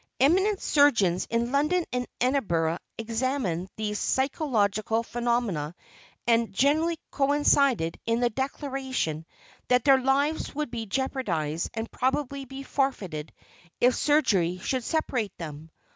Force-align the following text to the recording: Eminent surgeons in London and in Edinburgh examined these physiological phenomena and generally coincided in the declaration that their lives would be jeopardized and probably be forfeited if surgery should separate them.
Eminent 0.19 0.59
surgeons 0.59 1.27
in 1.29 1.51
London 1.51 1.85
and 1.93 2.07
in 2.19 2.33
Edinburgh 2.35 2.79
examined 2.97 3.69
these 3.75 3.99
physiological 4.03 5.03
phenomena 5.03 5.75
and 6.25 6.51
generally 6.51 6.97
coincided 7.11 7.99
in 8.07 8.19
the 8.19 8.31
declaration 8.31 9.27
that 9.67 9.83
their 9.83 9.99
lives 10.01 10.55
would 10.55 10.71
be 10.71 10.87
jeopardized 10.87 11.69
and 11.75 11.91
probably 11.91 12.45
be 12.45 12.63
forfeited 12.63 13.31
if 13.79 13.95
surgery 13.95 14.57
should 14.57 14.83
separate 14.83 15.37
them. 15.37 15.69